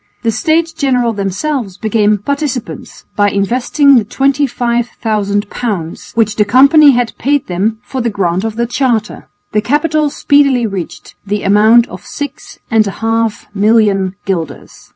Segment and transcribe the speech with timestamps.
[0.23, 7.15] The States General themselves became "participants" by investing the 25,000 pounds, which the company had
[7.19, 9.27] paid them for the grant of the charter.
[9.51, 14.89] The capital speedily reached the amount of six and a half million guilders.